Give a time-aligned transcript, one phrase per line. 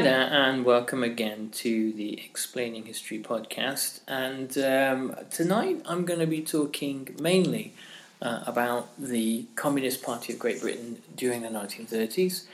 [0.00, 4.00] Hi there, and welcome again to the Explaining History podcast.
[4.08, 7.74] And um, tonight I'm going to be talking mainly
[8.22, 12.46] uh, about the Communist Party of Great Britain during the 1930s,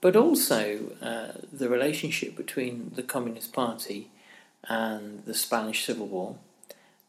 [0.00, 4.12] but also uh, the relationship between the Communist Party
[4.68, 6.36] and the Spanish Civil War,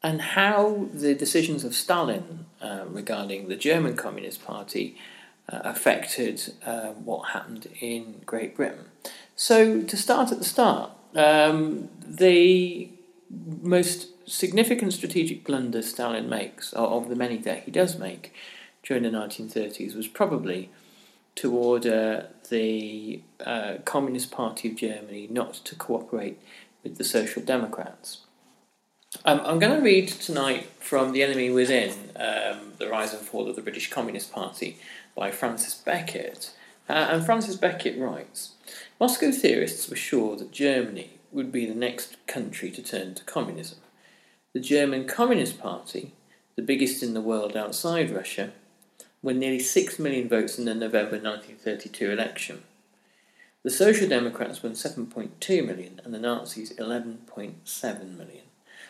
[0.02, 4.97] and how the decisions of Stalin uh, regarding the German Communist Party
[5.47, 8.85] uh, affected uh, what happened in Great Britain.
[9.35, 12.90] So, to start at the start, um, the
[13.62, 18.34] most significant strategic blunder Stalin makes, of the many that he does make
[18.84, 20.69] during the 1930s, was probably
[21.35, 26.40] to order the uh, Communist Party of Germany not to cooperate
[26.84, 28.19] with the Social Democrats.
[29.24, 33.50] Um, I'm going to read tonight from The Enemy Within um, The Rise and Fall
[33.50, 34.78] of the British Communist Party
[35.16, 36.51] by Francis Beckett.
[36.88, 38.55] Uh, and Francis Beckett writes
[38.97, 43.79] Moscow theorists were sure that Germany would be the next country to turn to communism.
[44.53, 46.13] The German Communist Party,
[46.56, 48.53] the biggest in the world outside Russia,
[49.22, 52.63] won nearly 6 million votes in the November 1932 election.
[53.63, 58.45] The Social Democrats won 7.2 million and the Nazis 11.7 million.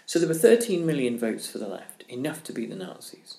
[0.06, 3.38] So there were 13 million votes for the left, enough to beat the Nazis.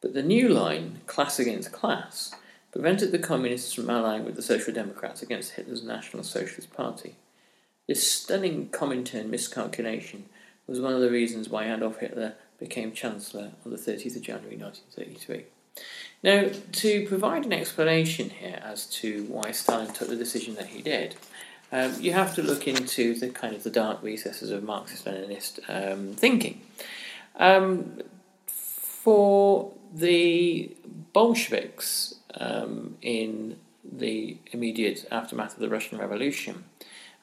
[0.00, 2.34] But the new line, class against class,
[2.74, 7.14] prevented the Communists from allying with the Social Democrats against Hitler's National Socialist Party.
[7.86, 10.24] This stunning Comintern miscalculation
[10.66, 14.56] was one of the reasons why Adolf Hitler became Chancellor on the 30th of January
[14.56, 15.44] 1933.
[16.24, 20.82] Now, to provide an explanation here as to why Stalin took the decision that he
[20.82, 21.14] did,
[21.70, 26.14] um, you have to look into the kind of the dark recesses of Marxist-Leninist um,
[26.14, 26.60] thinking.
[27.36, 28.00] Um,
[28.48, 30.74] for the
[31.12, 36.64] Bolsheviks um, in the immediate aftermath of the Russian Revolution,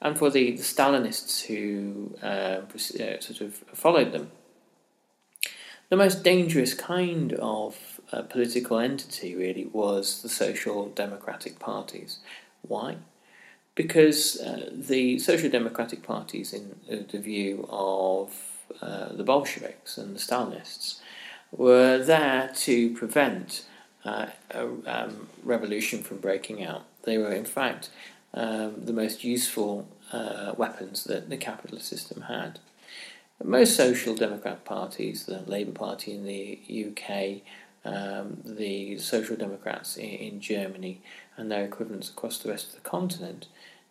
[0.02, 4.32] and for the, the Stalinists who uh, uh, sort of followed them,
[5.90, 12.20] the most dangerous kind of uh, political entity really was the social democratic parties.
[12.62, 12.98] Why?
[13.76, 18.34] Because uh, the social democratic parties, in the view of
[18.82, 21.00] uh, the Bolsheviks and the Stalinists,
[21.52, 23.66] were there to prevent
[24.06, 26.86] uh, a um, revolution from breaking out.
[27.04, 27.90] They were, in fact,
[28.34, 32.60] um, the most useful uh, weapons that the capitalist system had.
[33.44, 37.42] Most social democrat parties, the Labour Party in the UK,
[37.84, 41.02] um, the Social Democrats in, in, Germany,
[41.36, 43.48] and their equivalents across the rest of the continent,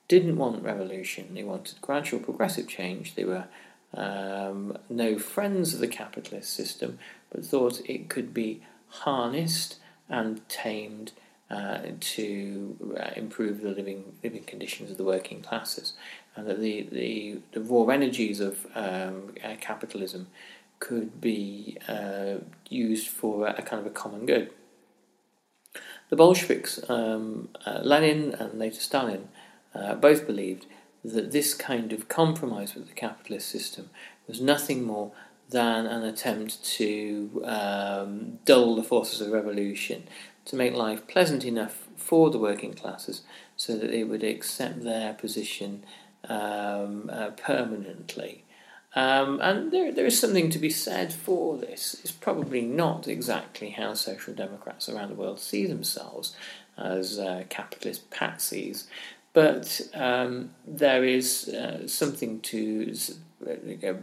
[0.06, 1.34] didn't want revolution.
[1.34, 3.16] They wanted gradual progressive change.
[3.16, 3.46] They were
[3.94, 9.76] um, no friends of the capitalist system, but thought it could be harnessed
[10.10, 11.12] and tamed
[11.50, 15.94] uh, to uh, improve the living living conditions of the working classes,
[16.36, 20.28] and that the the, the raw energies of um, uh, capitalism
[20.78, 22.34] could be uh,
[22.68, 24.50] used for a, a, kind of a common good.
[26.08, 29.28] The Bolsheviks, um, uh, Lenin and later Stalin,
[30.00, 30.66] both believed
[31.04, 33.90] that this kind of compromise with the capitalist system
[34.26, 35.12] was nothing more
[35.50, 40.04] than an attempt to um, dull the forces of revolution,
[40.44, 43.22] to make life pleasant enough for the working classes
[43.56, 45.84] so that they would accept their position
[46.28, 48.44] um, uh, permanently.
[48.94, 52.00] Um, and there, there is something to be said for this.
[52.02, 56.34] It's probably not exactly how social democrats around the world see themselves
[56.76, 58.86] as uh, capitalist patsies,
[59.32, 62.94] but um, there is uh, something to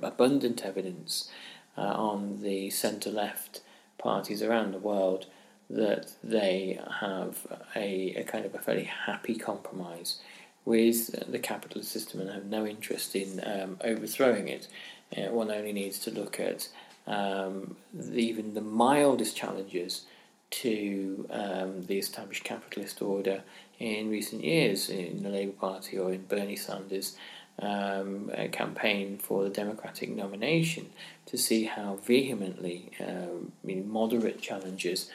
[0.02, 1.30] abundant evidence
[1.78, 3.62] uh, on the centre left
[3.98, 5.26] parties around the world
[5.70, 7.46] that they have
[7.76, 10.20] a, a kind of a fairly happy compromise
[10.66, 14.68] with the capitalist system and have no interest in um, overthrowing it.
[15.16, 16.68] Uh, one only needs to look at
[17.06, 20.06] um, the, even the mildest challenges
[20.50, 23.44] to um, the established capitalist order
[23.80, 27.18] in recent years in the Labour Party or in Bernie Sanders'
[27.62, 30.90] um, campaign for the Democratic nomination
[31.26, 35.10] to see how vehemently uh, I mean, moderate challenges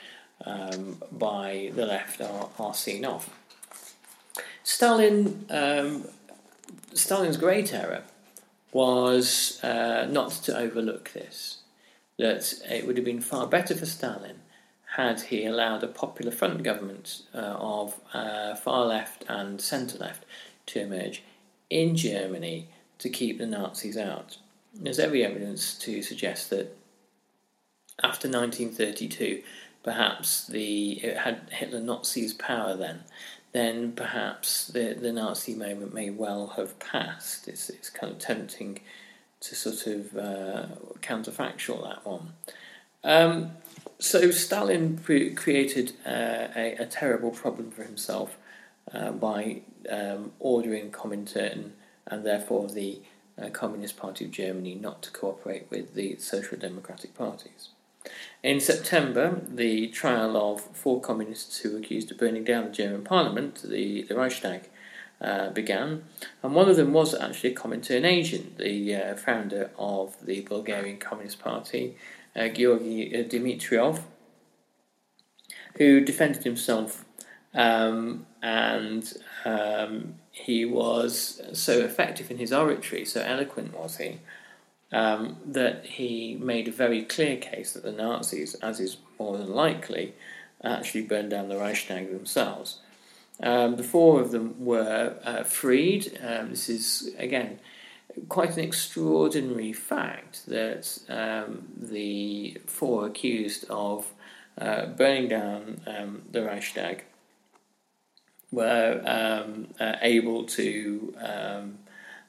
[0.44, 3.30] um, by the left are, are seen off.
[4.64, 6.04] Stalin, um,
[6.94, 8.02] Stalin's great error
[8.72, 11.58] was uh, not to overlook this.
[12.18, 14.40] That it would have been far better for Stalin
[14.96, 20.24] had he allowed a popular front government uh, of uh, far left and centre left
[20.66, 21.22] to emerge
[21.72, 24.36] in Germany to keep the Nazis out.
[24.74, 26.76] There's every evidence to suggest that
[28.02, 29.42] after 1932,
[29.82, 33.00] perhaps the had Hitler not seized power then,
[33.52, 37.48] then perhaps the, the Nazi moment may well have passed.
[37.48, 38.80] It's, it's kind of tempting
[39.40, 40.66] to sort of uh,
[41.02, 42.32] counterfactual that one.
[43.04, 43.52] Um,
[43.98, 48.36] so Stalin created uh, a, a, terrible problem for himself
[48.92, 51.70] uh, by um, ordering Comintern
[52.06, 53.00] and therefore the
[53.40, 57.68] uh, Communist Party of Germany not to cooperate with the Social Democratic parties.
[58.42, 63.04] In September, the trial of four communists who were accused of burning down the German
[63.04, 64.68] parliament, the, the Reichstag,
[65.20, 66.02] uh, began,
[66.42, 70.98] and one of them was actually a Comintern agent, the uh, founder of the Bulgarian
[70.98, 71.96] Communist Party,
[72.34, 74.00] uh, Georgy uh, Dimitrov,
[75.76, 77.04] who defended himself
[77.54, 79.12] um, and
[79.44, 84.20] um, he was so effective in his oratory, so eloquent was he,
[84.92, 89.52] um, that he made a very clear case that the Nazis, as is more than
[89.52, 90.14] likely,
[90.64, 92.78] actually burned down the Reichstag themselves.
[93.42, 96.18] Um, the four of them were uh, freed.
[96.22, 97.58] Um, this is, again,
[98.28, 104.12] quite an extraordinary fact that um, the four accused of
[104.58, 105.80] uh, burning down
[106.30, 107.04] the Reichstag
[108.52, 111.78] were um, uh, able to um,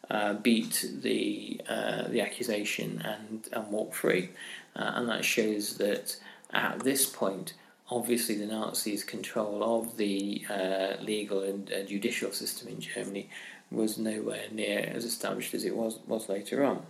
[0.10, 4.30] uh, beat the uh, the accusation and, and walk free,
[4.76, 6.16] uh, and that shows that
[6.52, 7.54] at this point,
[7.90, 13.30] obviously, the Nazis' control of the uh, legal and judicial system in Germany
[13.70, 16.86] was nowhere near as established as it was was later on.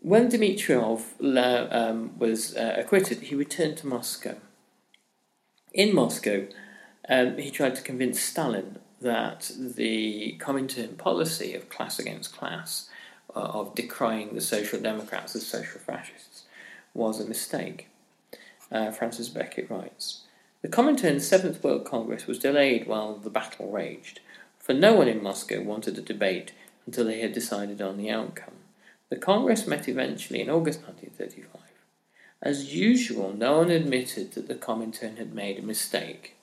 [0.00, 1.02] When Dimitrov
[1.70, 4.36] um, was uh, acquitted, he returned to Moscow.
[5.72, 6.46] In Moscow,
[7.12, 12.88] um, he tried to convince Stalin that the Comintern policy of class against class,
[13.36, 16.44] uh, of decrying the Social Democrats as social fascists,
[16.94, 17.88] was a mistake.
[18.70, 20.22] Uh, Francis Beckett writes
[20.62, 24.20] The Comintern's Seventh World Congress was delayed while the battle raged,
[24.58, 26.52] for no one in Moscow wanted a debate
[26.86, 28.54] until they had decided on the outcome.
[29.10, 31.60] The Congress met eventually in August 1935.
[32.40, 36.36] As usual, no one admitted that the Comintern had made a mistake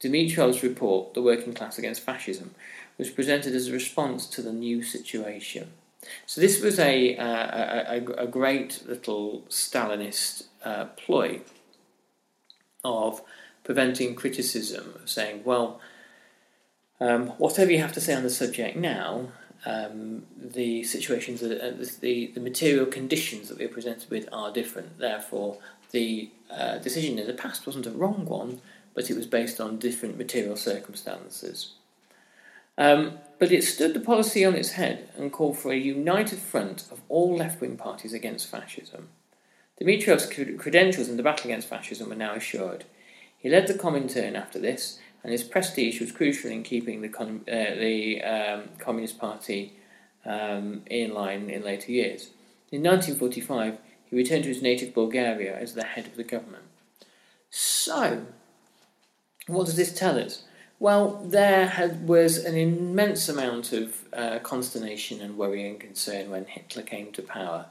[0.00, 2.54] Dimitrov's report, The Working Class Against Fascism,
[2.98, 5.72] was presented as a response to the new situation.
[6.26, 11.40] So this was a, uh, a, a, great little Stalinist uh, ploy
[12.82, 13.22] of
[13.64, 15.80] preventing criticism, saying, well,
[17.00, 19.28] um, whatever you have to say on the subject now,
[19.66, 24.98] um, the situations, uh, the, the material conditions that we're presented with are different.
[24.98, 25.58] Therefore,
[25.90, 28.62] the uh, decision in the past wasn't a wrong one,
[28.94, 31.72] but it was based on different material circumstances.
[32.76, 36.84] Um, but it stood the policy on its head and called for a united front
[36.90, 39.08] of all left wing parties against fascism.
[39.78, 40.26] Dimitrov's
[40.58, 42.84] credentials in the battle against fascism were now assured.
[43.38, 47.74] He led the Comintern after this, and his prestige was crucial in keeping the, uh,
[47.78, 49.74] the um, Communist Party
[50.26, 52.30] um, in line in later years.
[52.70, 56.64] In 1945, he returned to his native Bulgaria as the head of the government.
[57.48, 58.26] So,
[59.50, 60.44] what does this tell us?
[60.78, 66.46] Well, there had, was an immense amount of uh, consternation and worry and concern when
[66.46, 67.66] Hitler came to power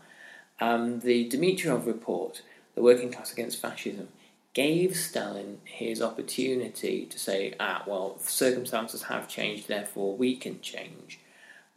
[0.62, 2.41] Um, the Dimitrov report,
[2.75, 4.09] The Working Class Against Fascism,
[4.53, 11.19] gave Stalin his opportunity to say, ah, well, circumstances have changed, therefore we can change.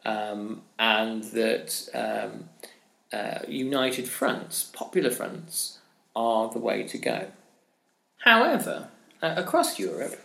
[0.04, 2.49] Um, and that um,
[3.12, 5.78] uh, united fronts, popular fronts,
[6.16, 7.28] are the way to go.
[8.18, 8.88] However,
[9.23, 10.21] uh, across Europe,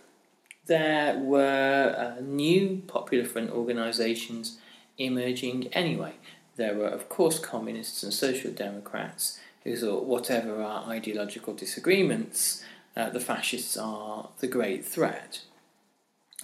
[0.66, 4.60] there were uh, new popular front organisations
[4.98, 6.13] emerging anyway.
[6.56, 12.63] There were, of course, communists and social democrats who thought, whatever our ideological disagreements,
[12.96, 15.42] uh, the fascists are the great threat.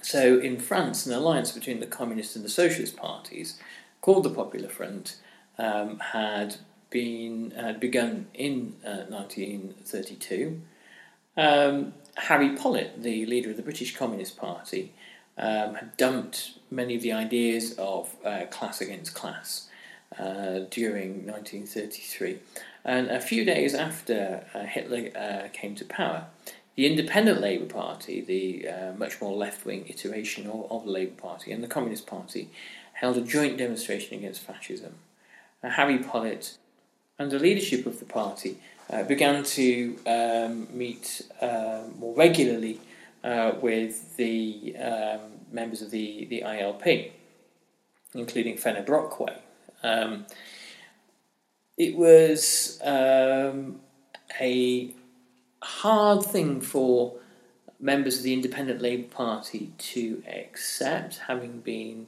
[0.01, 3.59] So, in France, an alliance between the communist and the socialist parties,
[4.01, 5.17] called the Popular Front,
[5.57, 6.57] um, had
[6.89, 10.61] been had begun in uh, 1932.
[11.35, 14.93] Um, Harry Pollitt, the leader of the British Communist Party,
[15.37, 19.67] um, had dumped many of the ideas of uh, class against class
[20.19, 22.37] uh, during 1933.
[22.85, 26.25] And a few days after uh, Hitler uh, came to power,
[26.75, 31.15] the Independent Labour Party, the uh, much more left wing iteration of, of, the Labour
[31.15, 32.49] Party, and the Communist Party
[32.93, 34.95] held a joint demonstration against fascism.
[35.63, 36.57] Harry Pollitt,
[37.17, 38.57] under leadership of the party,
[38.93, 42.79] uh, began to um, meet uh, more regularly
[43.23, 45.19] uh, with the um,
[45.51, 47.11] members of the, the ILP,
[48.13, 49.35] including Fenner Brockway.
[49.81, 50.25] Um,
[51.77, 53.79] it was um,
[54.39, 54.93] a
[55.63, 57.15] hard thing for
[57.79, 62.07] members of the Independent Labour Party to accept, having been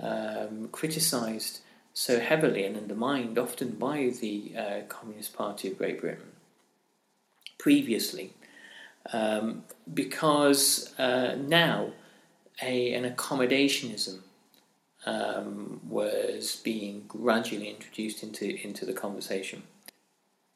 [0.00, 1.60] um, criticised
[1.94, 6.32] so heavily and undermined often by the uh, Communist Party of Great Britain
[7.58, 8.32] previously,
[9.12, 11.92] um, because uh, now
[12.60, 14.18] a, an accommodationism
[15.06, 19.62] um, was being gradually introduced into, into the conversation.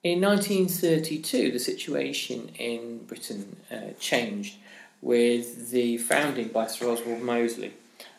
[0.02, 4.56] In 1932, the situation in Britain uh, changed
[5.02, 7.72] with the founding by Sir Oswald Mosley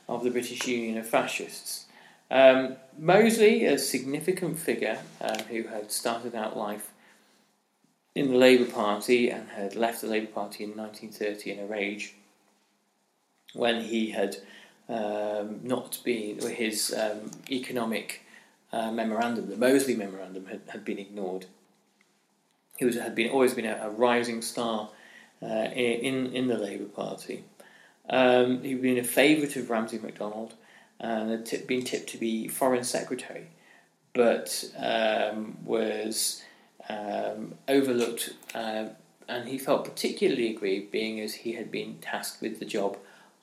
[0.07, 1.86] of the British Union of Fascists.
[2.29, 6.91] Um, Mosley, a significant figure um, who had started out life
[8.15, 12.15] in the Labour Party and had left the Labour Party in 1930 in a rage
[13.53, 14.37] when he had
[14.89, 18.23] um, not been, his um, economic
[18.73, 21.45] uh, memorandum, the Mosley memorandum, had, had been ignored.
[22.77, 24.89] He was, had been always been a, a rising star
[25.41, 27.43] uh, in, in the Labour Party.
[28.09, 30.53] Um, he'd been a favourite of Ramsay MacDonald
[30.99, 33.47] and had t- been tipped to be Foreign Secretary,
[34.13, 36.43] but um, was
[36.89, 38.85] um, overlooked, uh,
[39.27, 42.97] and he felt particularly aggrieved, being as he had been tasked with the job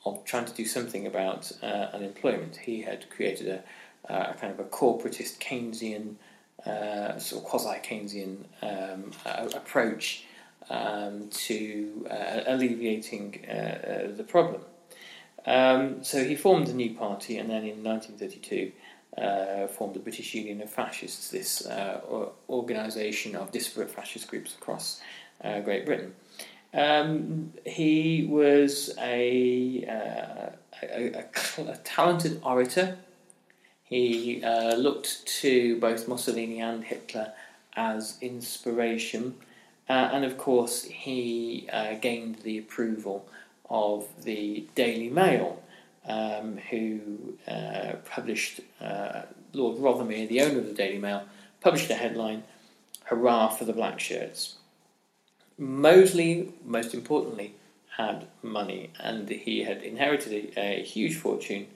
[0.05, 2.57] of trying to do something about uh, unemployment.
[2.57, 6.17] He had created a, a, kind of a corporatist Keynesian,
[6.67, 9.13] uh, sort of quasi Keynesian um,
[9.55, 10.25] approach
[10.71, 14.63] um, to uh, alleviating uh, uh, the problem.
[15.47, 18.73] Um, so he formed a new party, and then in 1932
[19.17, 22.01] uh, formed the British Union of Fascists, this uh,
[22.49, 25.01] organisation of disparate fascist groups across
[25.43, 26.15] uh, Great Britain.
[26.73, 32.97] Um, he was a, uh, a, a, a, talented orator.
[33.85, 37.33] He uh, looked to both Mussolini and Hitler
[37.77, 39.37] as inspiration,
[39.89, 41.69] uh, and of course, he
[42.01, 43.29] gained the approval
[43.69, 45.63] of the Daily Mail,
[46.07, 51.25] um, who uh, published, uh, Lord Rothermere, the owner of the Daily Mail,
[51.61, 52.45] published a headline,
[53.05, 54.57] Hurrah for the Black Shirts.
[55.59, 57.55] Mosley, most importantly,
[57.97, 61.67] had money and he had inherited a, a huge fortune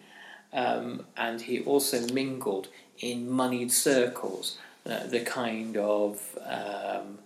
[0.52, 2.68] um, and he also mingled
[2.99, 7.18] in moneyed circles, uh, the kind of um,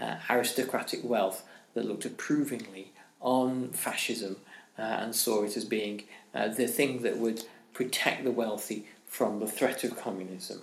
[0.00, 4.36] uh, aristocratic wealth that looked approvingly on fascism
[4.78, 9.40] uh, and saw it as being uh, the thing that would protect the wealthy from
[9.40, 10.62] the threat of communism.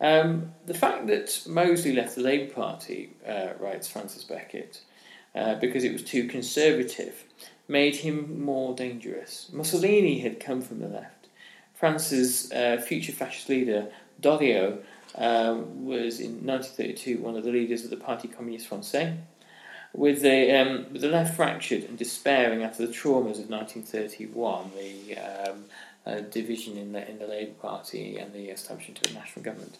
[0.00, 4.80] Um, the fact that Mosley left the Labour Party, uh, writes Francis Beckett,
[5.34, 7.24] uh, because it was too conservative,
[7.68, 9.48] made him more dangerous.
[9.52, 11.28] Mussolini had come from the left.
[11.74, 14.84] France's uh, future fascist leader, Doriot,
[15.16, 19.16] um, was in 1932 one of the leaders of the Parti Communiste Francais
[19.92, 25.16] with the um, with the left fractured and despairing after the traumas of 1931, the
[25.16, 25.64] um,
[26.06, 29.78] uh, division in the in the Labour Party and the establishment of a national government,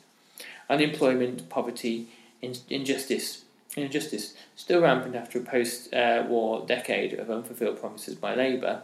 [0.68, 2.08] unemployment, poverty,
[2.42, 3.44] in, injustice.
[3.76, 8.82] Injustice still rampant after a post-war decade of unfulfilled promises by Labour,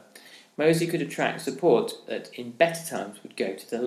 [0.57, 3.87] Mosley could attract support that in better times would go to the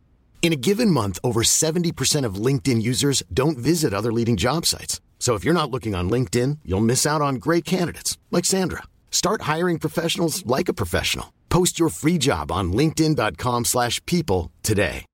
[0.41, 4.99] In a given month, over 70% of LinkedIn users don't visit other leading job sites.
[5.19, 8.81] So if you're not looking on LinkedIn, you'll miss out on great candidates like Sandra.
[9.11, 11.31] Start hiring professionals like a professional.
[11.49, 15.05] Post your free job on linkedin.com/people today.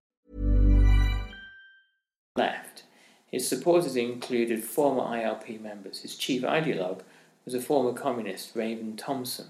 [2.38, 2.84] left.
[3.26, 6.00] His supporters included former ILP members.
[6.02, 7.02] His chief ideologue
[7.44, 9.48] was a former communist, Raven Thomson.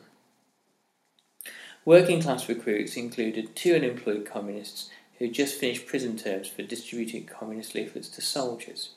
[1.86, 7.74] Working class recruits included two unemployed communists who just finished prison terms for distributing communist
[7.76, 8.92] leaflets to soldiers.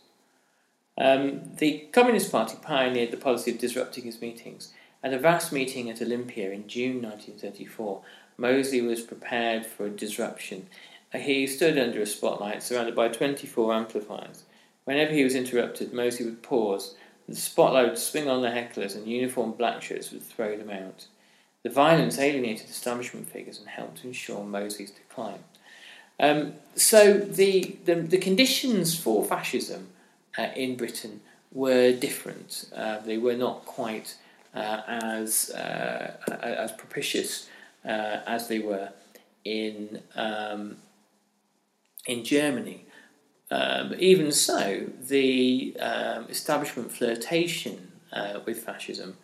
[0.99, 4.73] Um, the Communist Party pioneered the policy of disrupting his meetings.
[5.03, 8.03] At a vast meeting at Olympia in June 1934,
[8.37, 10.67] Mosley was prepared for a disruption.
[11.15, 14.45] Uh, He stood under a spotlight surrounded by 24 amplifiers.
[14.85, 16.95] Whenever he was interrupted, Mosley would pause.
[17.29, 21.07] The spotlight would swing on the hecklers, and uniformed black shirts would throw them out.
[21.63, 25.45] The violence alienated establishment figures and helped to ensure Mosley's decline.
[26.21, 29.89] Um, so the, the the conditions for fascism
[30.39, 31.21] uh, in Britain
[31.53, 32.71] were different.
[32.75, 34.17] Uh, they were not quite
[34.55, 37.49] uh, as uh, as propitious
[37.85, 38.91] uh, as they were
[39.45, 40.77] in um,
[42.07, 42.85] in Germany.
[43.53, 49.17] Um, even so, the um, establishment flirtation uh, with fascism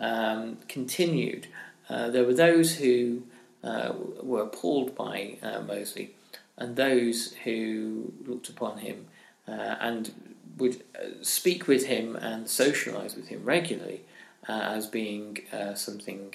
[0.00, 1.48] um, continued.
[1.88, 3.22] There were those who
[3.62, 6.15] were appalled by Mosley,
[6.58, 9.06] and those who looked upon him
[9.48, 10.12] uh, and
[10.56, 14.02] would uh, speak with him and socialise with him regularly
[14.48, 16.34] uh, as being uh, something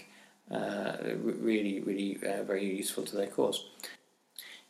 [0.51, 3.65] uh, really, really uh, very useful to their cause.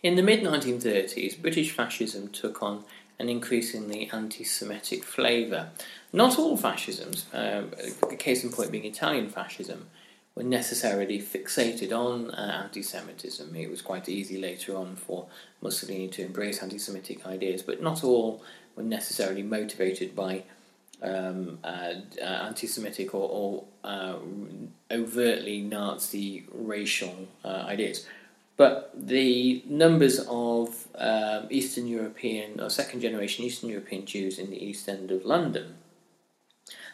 [0.04, 2.84] In the mid 1930s, British fascism took on
[3.20, 5.70] an increasingly anti Semitic flavour.
[6.14, 7.66] Not all fascisms, a
[8.18, 9.88] case in point being Italian fascism,
[10.36, 13.56] were necessarily fixated on uh, anti Semitism.
[13.56, 15.28] It was quite easy later on for
[15.62, 18.42] Mussolini to embrace anti Semitic ideas, but not all
[18.76, 20.44] were necessarily motivated by
[21.02, 24.16] um, uh, uh, anti-Semitic or, or uh,
[24.92, 28.06] overtly Nazi racial uh, ideas.
[28.58, 34.64] But the numbers of um, Eastern European or second generation Eastern European Jews in the
[34.64, 35.76] East End of London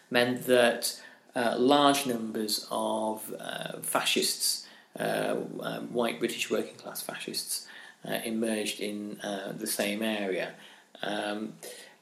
[0.09, 1.01] meant that
[1.37, 4.65] uh, large numbers of uh, fascists,
[4.99, 7.67] uh, um, white British working class fascists,
[8.09, 9.19] uh, emerged in
[9.55, 10.53] the same area.
[11.03, 11.53] Um,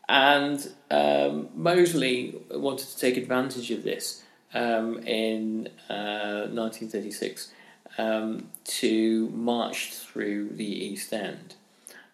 [0.08, 7.52] and um, Mosley wanted to take advantage of this um, in uh, 1936
[7.98, 11.56] um, to march through the East End.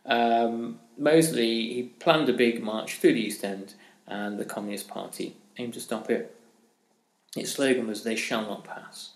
[0.07, 3.75] Um, Mosley he planned a big march through the East End,
[4.07, 6.35] and the Communist Party aimed to stop it.
[7.35, 9.11] Its slogan was "They shall not pass."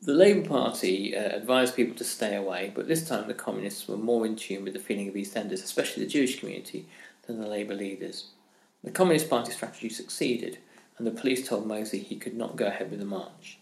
[0.00, 3.96] The Labour Party uh, advised people to stay away, but this time the Communists were
[3.96, 6.86] more in tune with the feeling of EastEnders, especially the Jewish community,
[7.26, 8.28] than the Labour leaders.
[8.84, 10.58] The Communist Party strategy succeeded,
[10.96, 13.58] and the police told Mosley he could not go ahead with the march.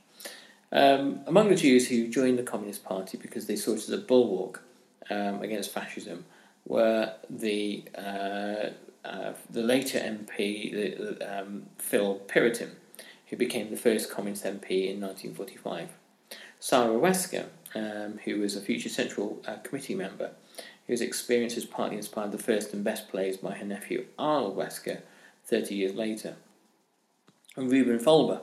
[0.72, 3.98] Um, among the Jews who joined the Communist Party because they saw it as a
[3.98, 4.62] bulwark
[5.10, 6.24] um, against fascism
[6.66, 8.70] were the uh,
[9.04, 12.70] uh, the later MP the, um, Phil Piratin,
[13.26, 15.90] who became the first Communist MP in 1945.
[16.58, 20.30] Sarah Wesker, um, who was a future Central uh, Committee member,
[20.86, 25.00] whose experiences partly inspired the first and best plays by her nephew Arnold Wesker
[25.44, 26.36] 30 years later.
[27.56, 28.40] And Reuben Falber,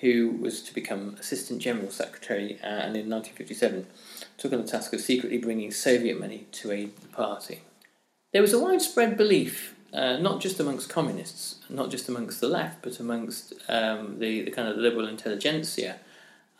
[0.00, 3.86] who was to become Assistant General Secretary uh, and in 1957
[4.38, 7.60] took on the task of secretly bringing Soviet money to aid the party.
[8.32, 12.82] There was a widespread belief, uh, not just amongst communists, not just amongst the left,
[12.82, 15.98] but amongst um, the, the kind of liberal intelligentsia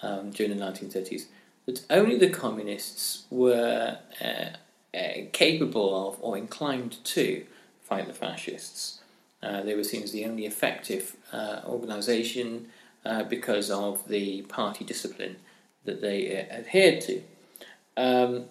[0.02, 1.26] um, during the 1930s,
[1.66, 7.44] that only the communists were uh, uh, capable of or inclined to
[7.82, 9.00] fight the fascists.
[9.42, 12.68] Uh, they were seen as the only effective uh, organisation
[13.04, 15.36] uh, because of the party discipline
[15.84, 17.22] that they adhered to.
[17.96, 18.44] Um,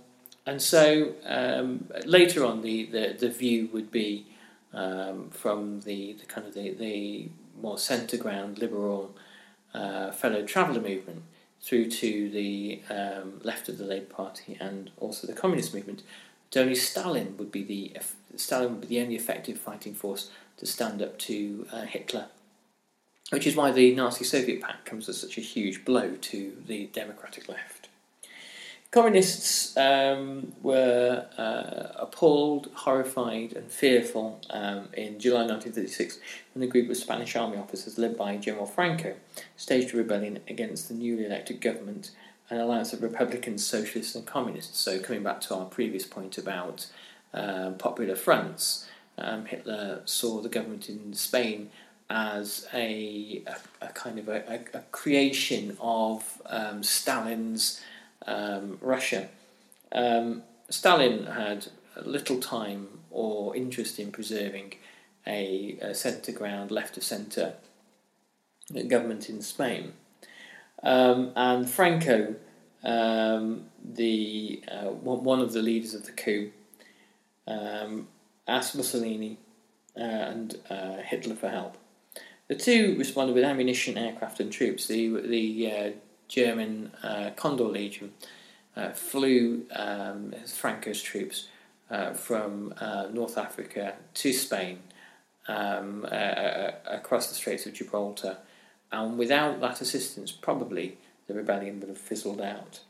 [0.46, 4.26] and so um, later on, the, the, the, view would be
[4.74, 7.30] um, from the, the, kind of the, the
[7.62, 9.16] more centre ground liberal
[9.74, 11.24] uh, fellow traveller movement
[11.62, 16.04] through to the um, left of the Labour Party and also the Communist movement.
[16.56, 17.98] only Stalin would be the
[18.36, 22.28] Stalin would be the only effective fighting force to stand up to uh, Hitler
[23.30, 26.88] which is why the Nazi Soviet pact comes as such a huge blow to the
[26.88, 27.79] democratic left.
[28.92, 36.18] Communists um, were uh, appalled, horrified, and fearful um, in July 1936
[36.54, 39.16] when a group of Spanish army officers, led by General Franco,
[39.56, 42.10] staged a rebellion against the newly elected government,
[42.50, 44.80] an alliance of Republicans, Socialists, and Communists.
[44.80, 46.88] So, coming back to our previous point about
[47.32, 51.70] uh, popular fronts, um, Hitler saw the government in Spain
[52.10, 57.82] as a, a, a kind of a, a, creation of um, Stalin's
[58.26, 59.30] um, Russia.
[59.92, 61.68] Um, Stalin had
[62.06, 64.76] little time or interest in preserving
[65.28, 67.54] a, centre ground, left of centre
[68.88, 69.94] government in Spain.
[70.84, 72.36] Um, and Franco,
[72.84, 76.52] um, the uh, one of the leaders of the coup,
[77.48, 78.08] um,
[78.48, 79.38] asked Mussolini
[79.98, 81.78] uh, and uh, Hitler for help.
[82.48, 84.88] The two responded with ammunition, aircraft, and troops.
[84.88, 85.90] The the uh,
[86.30, 88.14] German uh, Condor Legion
[88.78, 91.48] uh, flew um, Franco's troops
[91.90, 92.74] uh, from
[93.12, 94.80] North Africa to Spain
[95.50, 96.06] um,
[96.86, 98.38] across the Straits of Gibraltar,
[98.92, 102.82] and without that assistance, probably the rebellion would have fizzled out.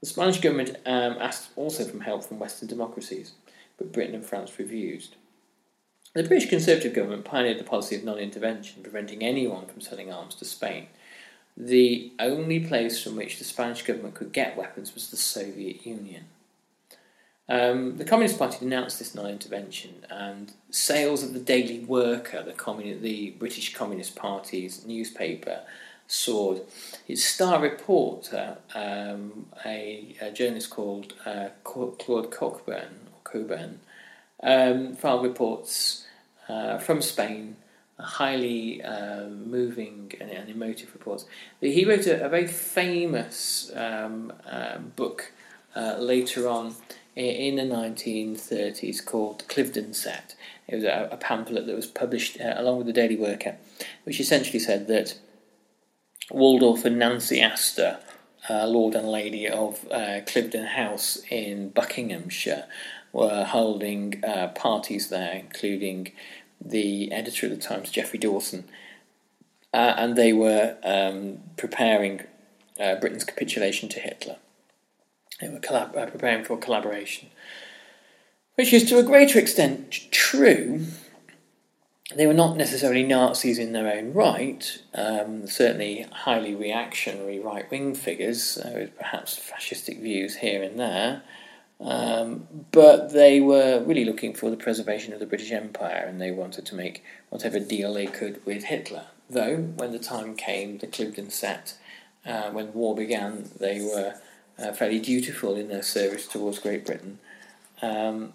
[0.00, 3.32] The Spanish government um, asked also for help from Western democracies,
[3.78, 5.16] but Britain and France refused.
[6.14, 10.34] The British Conservative government pioneered the policy of non intervention, preventing anyone from selling arms
[10.36, 10.88] to Spain.
[11.56, 16.24] The only place from which the Spanish government could get weapons was the Soviet Union.
[17.48, 22.52] Um, the Communist Party denounced this non intervention, and sales of the Daily Worker, the,
[22.52, 25.60] communi- the British Communist Party's newspaper,
[26.08, 26.62] soared.
[27.06, 33.80] Its star reporter, um, a, a, journalist called uh, Claude Cockburn, or Coburn,
[34.42, 36.04] um, filed reports
[36.48, 37.56] uh, from Spain,
[37.98, 41.24] highly uh, moving and, and, emotive reports.
[41.60, 45.32] He wrote a, a very famous um, uh, book
[45.74, 46.74] uh, later on
[47.14, 50.34] in, in, the 1930s called Cliveden Set.
[50.68, 53.56] It was a, a pamphlet that was published uh, along with the Daily Worker,
[54.04, 55.18] which essentially said that
[56.30, 57.98] Waldorf and Nancy Astor
[58.48, 62.66] uh, Lord and Lady of uh, Cliveden House in Buckinghamshire
[63.12, 66.12] were holding uh, parties there, including
[66.60, 68.64] the editor of the Times, Geoffrey Dawson,
[69.72, 72.22] uh, and they were um, preparing
[72.80, 74.36] uh, Britain's capitulation to Hitler.
[75.40, 77.28] They were collab- uh, preparing for collaboration,
[78.54, 80.86] which is to a greater extent true.
[82.14, 87.94] They were not necessarily Nazis in their own right, um, certainly highly reactionary right wing
[87.94, 91.22] figures, with perhaps fascistic views here and there.
[91.80, 96.30] Um, but they were really looking for the preservation of the British Empire and they
[96.30, 99.06] wanted to make whatever deal they could with Hitler.
[99.28, 101.76] Though, when the time came, the Cliveden set,
[102.24, 104.14] uh, when war began, they were
[104.58, 107.18] uh, fairly dutiful in their service towards Great Britain.
[107.82, 108.32] Um,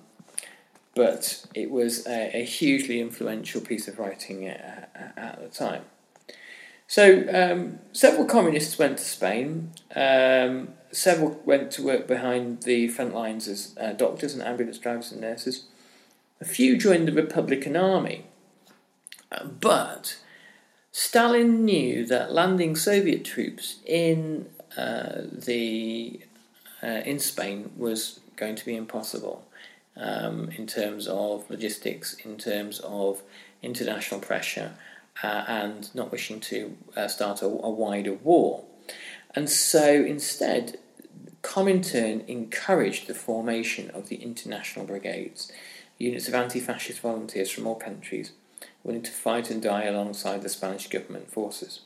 [0.94, 5.84] but it was a, a, hugely influential piece of writing at, at the time.
[6.92, 9.72] So, um, several communists went to Spain.
[9.96, 15.10] Um, several went to work behind the front lines as uh, doctors and ambulance drivers
[15.10, 15.68] and nurses.
[16.42, 18.26] A few joined the Republican Army,
[19.62, 20.18] but
[20.92, 26.20] Stalin knew that landing Soviet troops in uh, the
[26.84, 29.46] uh, in Spain was going to be impossible
[29.96, 33.22] um, in terms of logistics, in terms of
[33.64, 34.74] international pressure,
[35.24, 38.64] uh, and not wishing to uh, start a, a, wider war.
[39.36, 40.80] And so instead,
[41.42, 45.52] Comintern encouraged the formation of the international brigades,
[45.98, 48.32] units of anti fascist volunteers from all countries,
[48.84, 51.82] willing to fight and die alongside the Spanish government forces.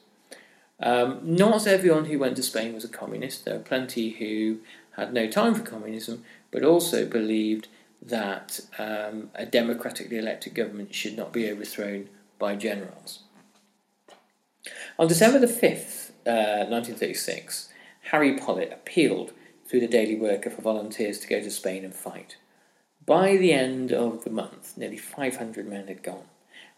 [0.79, 3.45] Um, not everyone who went to Spain was a communist.
[3.45, 4.59] There were plenty who
[4.91, 7.67] had no time for communism, but also believed
[8.01, 12.09] that um, a democratically elected government should not be overthrown
[12.39, 13.19] by generals.
[14.98, 17.69] On December the 5th, uh, 1936,
[18.12, 19.34] Harry Pollitt appealed
[19.67, 22.38] through the Daily Worker for volunteers to go to Spain and fight.
[23.06, 26.26] By the end of the month, nearly 500 men had gone,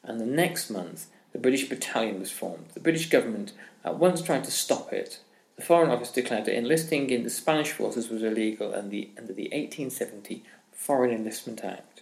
[0.04, 2.68] and the next month, the British battalion was formed.
[2.74, 5.20] The British government at once tried to stop it.
[5.56, 9.34] The Foreign Office declared that enlisting in the Spanish forces was illegal under the, under
[9.34, 12.02] the 1870 Foreign Enlistment Act.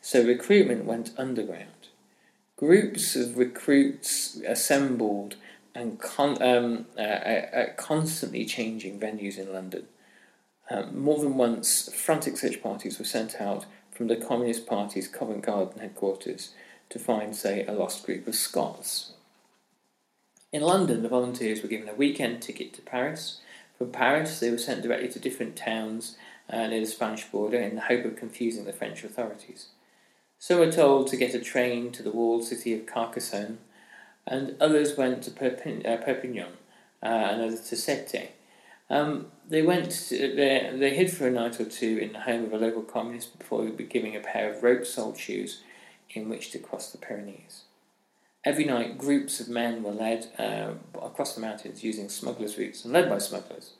[0.00, 1.70] So recruitment went underground.
[2.56, 5.36] Groups of recruits assembled
[5.74, 9.86] and con- um, uh, uh, uh constantly changing venues in London.
[10.70, 15.44] Um, more than once, frantic search parties were sent out from the Communist Party's Covent
[15.44, 16.54] Garden headquarters
[16.90, 19.12] to find, say, a lost group of Scots.
[20.52, 23.40] In London, the volunteers were given a weekend ticket to Paris.
[23.76, 26.16] From Paris, they were sent directly to different towns
[26.48, 29.68] uh, near the Spanish border in the hope of confusing the French authorities.
[30.38, 33.58] Some were told to get a train to the walled city of Carcassonne,
[34.26, 36.52] and others went to Perpignan, uh, Perpignan
[37.02, 38.28] uh, and others to Sète.
[38.88, 40.08] Um, they went.
[40.10, 43.38] They, they hid for a night or two in the home of a local communist
[43.38, 45.62] before giving a pair of rope-soled shoes
[46.10, 47.62] in which to cross the Pyrenees.
[48.44, 52.92] Every night, groups of men were led uh, across the mountains using smugglers' routes and
[52.92, 53.72] led by smugglers.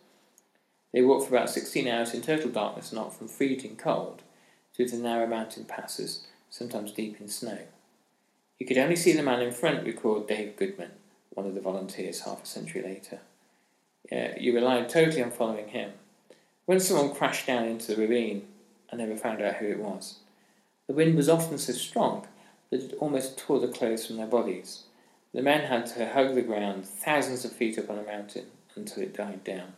[0.93, 4.23] They walked for about 16 hours in total darkness, not from freezing cold,
[4.75, 7.59] through the narrow mountain passes, sometimes deep in snow.
[8.59, 10.93] You could only see the man in front, recalled Dave Goodman,
[11.35, 13.21] one of the volunteers half a century later.
[14.41, 15.93] You relied totally on following him.
[16.65, 18.47] When someone crashed down into the ravine,
[18.91, 20.21] I never found out who it was.
[20.87, 22.27] The wind was often so strong
[22.71, 24.85] that it almost tore the clothes from their bodies.
[25.35, 29.03] The men had to hug the ground thousands of feet up on a mountain until
[29.03, 29.75] it died down.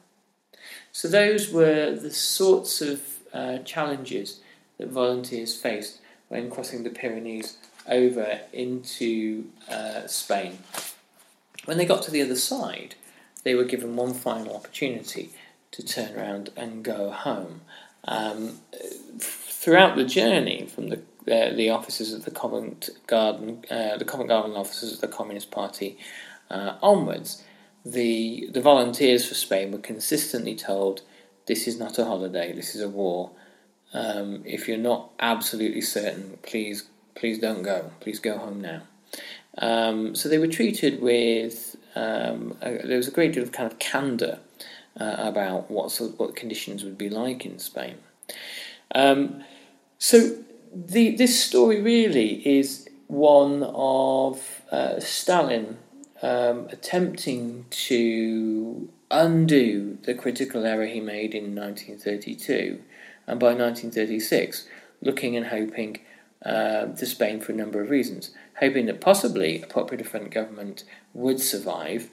[0.93, 4.41] So, those were the sorts of uh, challenges
[4.79, 7.57] that volunteers faced when crossing the Pyrenees
[7.89, 10.59] over into uh, Spain.
[11.65, 12.95] When they got to the other side,
[13.45, 15.31] they were given one final opportunity
[15.73, 17.63] to turn around and go home.
[18.05, 18.61] Um,
[19.19, 24.31] throughout the journey from the uh, the offices of the Covent Garden, uh, the Covent
[24.31, 25.99] Garden offices of the Communist Party
[26.51, 27.45] uh, onwards,
[27.85, 31.03] the the volunteers for Spain were consistently told,
[31.47, 32.53] "This is not a holiday.
[32.53, 33.31] This is a war.
[33.93, 37.91] Um, if you're not absolutely certain, please please don't go.
[38.01, 38.83] Please go home now."
[39.59, 43.71] Um, so they were treated with um, a, there was a great deal of kind
[43.71, 44.39] of candour
[45.01, 47.97] uh, about what sort, what conditions would be like in Spain.
[48.95, 49.45] Um,
[49.99, 50.39] so
[50.75, 55.79] the this story really is one of uh, Stalin
[56.23, 62.81] um, attempting to undo the critical error he made in 1932,
[63.29, 64.67] and by 1936,
[65.03, 65.99] looking and hoping
[66.45, 70.85] uh, to Spain for a number of reasons, hoping that possibly a Popular Front government
[71.13, 72.11] would survive.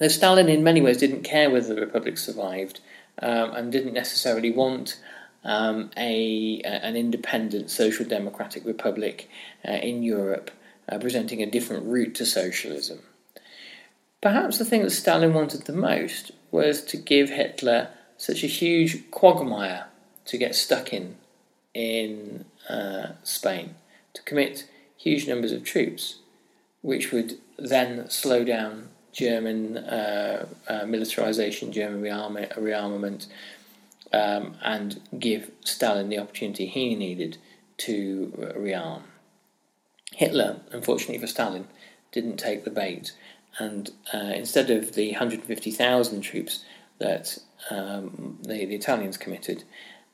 [0.00, 2.80] Though Stalin, in many ways, didn't care whether the Republic survived
[3.20, 4.98] um, and didn't necessarily want
[5.44, 9.28] um, a, an independent social democratic republic
[9.68, 10.50] uh, in Europe,
[10.88, 13.00] uh, presenting a different route to socialism.
[14.20, 17.90] Perhaps the thing that Stalin wanted the most was to give Hitler
[18.22, 19.86] such a huge quagmire
[20.24, 21.16] to get stuck in
[21.74, 23.74] in uh, Spain,
[24.14, 26.18] to commit huge numbers of troops,
[26.82, 33.26] which would then slow down German uh, uh, militarization, German rearmament, rearmament
[34.12, 37.38] um, and give Stalin the opportunity he needed
[37.78, 39.02] to rearm.
[40.12, 41.66] Hitler, unfortunately for Stalin,
[42.12, 43.10] didn't take the bait,
[43.58, 46.64] and uh, instead of the 150,000 troops
[47.02, 47.38] that
[47.70, 49.64] um, the, the, Italians committed,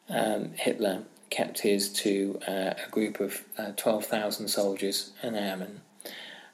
[0.08, 5.82] um, Hitler kept his to uh, a group of uh, 12,000 soldiers and airmen.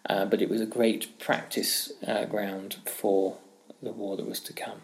[0.09, 3.39] Uh, but it was a great practice uh, ground for
[3.83, 4.83] the war that was to come.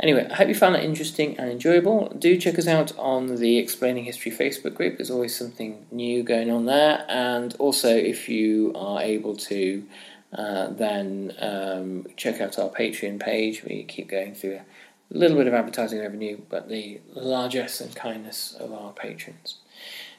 [0.00, 2.08] Anyway, I hope you found that interesting and enjoyable.
[2.18, 4.96] Do check us out on the Explaining History Facebook group.
[4.96, 7.04] There's always something new going on there.
[7.08, 9.84] And also, if you are able to,
[10.32, 13.64] uh, then um, check out our Patreon page.
[13.64, 14.64] We keep going through a
[15.10, 19.58] little bit of advertising revenue, but the largesse and kindness of our patrons.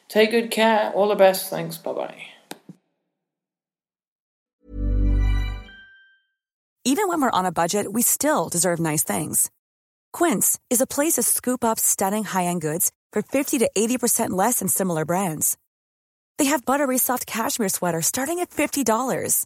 [0.07, 0.91] Take good care.
[0.91, 1.49] All the best.
[1.49, 1.77] Thanks.
[1.77, 2.23] Bye bye.
[6.85, 9.49] Even when we're on a budget, we still deserve nice things.
[10.11, 14.31] Quince is a place to scoop up stunning high end goods for 50 to 80%
[14.31, 15.57] less than similar brands.
[16.37, 19.45] They have buttery soft cashmere sweaters starting at $50,